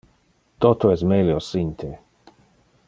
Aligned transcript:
Toto 0.65 0.91
es 0.93 1.03
melio 1.11 1.39
sin 1.49 1.71
te. 1.75 1.93